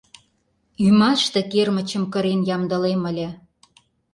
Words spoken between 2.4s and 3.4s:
ямдылем ыле.